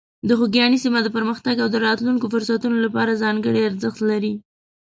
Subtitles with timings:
[0.27, 4.33] د خوږیاڼي سیمه د پرمختګ او د راتلونکو فرصتونو لپاره ځانګړې ارزښت لري.